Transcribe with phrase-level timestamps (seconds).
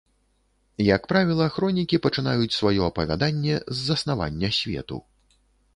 [0.95, 4.97] Як правіла, хронікі пачынаюць сваё апавяданне з заснавання свету.